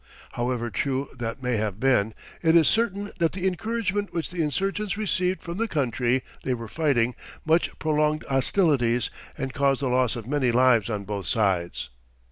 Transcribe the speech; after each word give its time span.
However 0.31 0.71
true 0.71 1.09
that 1.19 1.43
may 1.43 1.57
have 1.57 1.79
been, 1.79 2.15
it 2.41 2.55
is 2.55 2.67
certain 2.67 3.11
that 3.19 3.33
the 3.33 3.45
encouragement 3.45 4.11
which 4.11 4.31
the 4.31 4.41
insurgents 4.41 4.97
received 4.97 5.43
from 5.43 5.59
the 5.59 5.67
country 5.67 6.23
they 6.43 6.55
were 6.55 6.67
fighting 6.67 7.13
much 7.45 7.77
prolonged 7.77 8.23
hostilities 8.27 9.11
and 9.37 9.53
caused 9.53 9.81
the 9.81 9.89
loss 9.89 10.15
of 10.15 10.25
many 10.25 10.51
lives 10.51 10.89
on 10.89 11.03
both 11.03 11.27
sides. 11.27 11.89